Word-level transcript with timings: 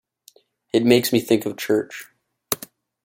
It 0.73 0.83
makes 0.83 1.13
me 1.13 1.19
think 1.19 1.45
of 1.45 1.57
church. 1.57 2.09